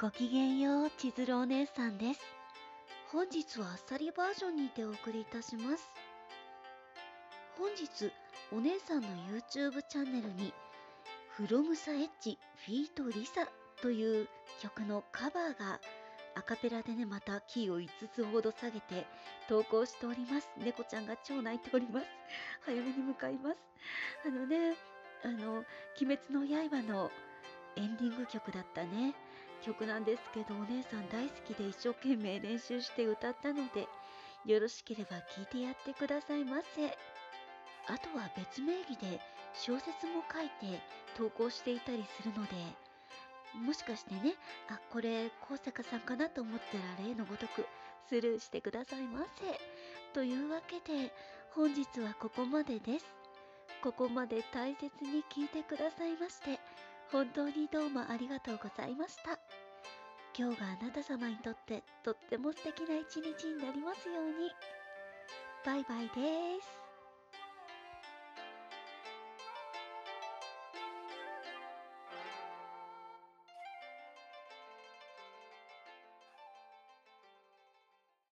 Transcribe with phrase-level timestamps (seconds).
[0.00, 2.20] ごきげんよう、千鶴お姉さんです。
[3.12, 5.92] 本日はあっさりバージョンにてお送りいたします。
[7.58, 8.10] 本日、
[8.50, 10.54] お姉さんの YouTube チャンネルに、
[11.36, 13.46] From サエッジフィートリサ
[13.82, 14.26] という
[14.62, 15.78] 曲のカバーが
[16.34, 19.06] アカペラでね、またキーを5つほど下げて
[19.50, 20.48] 投稿しております。
[20.56, 22.06] 猫ちゃんが超泣いております。
[22.64, 23.58] 早めに向かいます。
[24.24, 24.78] あのね、
[25.24, 25.56] あの、
[26.00, 27.10] 鬼滅の刃の
[27.76, 29.14] エンディング曲だったね。
[29.62, 33.88] 曲なんですけど、お姉さん大好きで一生懸命練習して歌ったので、
[34.46, 36.86] よろしければ聴いてやってくださいませ。
[37.86, 39.20] あとは別名義で
[39.54, 40.80] 小説も書いて
[41.16, 42.52] 投稿していたりするので、
[43.64, 44.34] もしかしてね、
[44.68, 47.66] あ、これ、高坂さんかなと思ったら例のごとく
[48.08, 49.60] スルーしてくださいませ。
[50.12, 51.12] というわけで、
[51.50, 53.06] 本日はここまでです。
[53.82, 56.60] ここまで大切に聞いてくださいまして、
[57.10, 59.38] 本当にどうもありがとうございました。
[60.38, 64.50] 今日があなた様にとってとっても素敵な一日になりますように。
[65.66, 66.79] バイバイです。